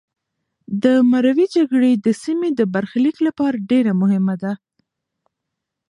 [0.83, 4.53] د مروې جګړه د سیمې د برخلیک لپاره ډېره مهمه وه.